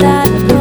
[0.00, 0.57] that